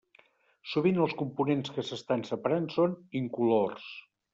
Sovint 0.71 0.97
els 1.03 1.13
components 1.21 1.75
que 1.77 1.85
s'estan 1.91 2.27
separant 2.33 2.69
són 2.81 3.01
incolors. 3.25 3.91